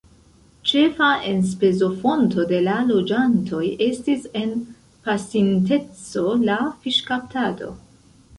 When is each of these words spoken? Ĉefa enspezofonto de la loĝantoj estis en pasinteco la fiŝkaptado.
Ĉefa 0.69 1.09
enspezofonto 1.31 2.45
de 2.51 2.61
la 2.67 2.77
loĝantoj 2.93 3.61
estis 3.89 4.25
en 4.41 4.57
pasinteco 5.11 6.27
la 6.49 6.59
fiŝkaptado. 6.87 7.71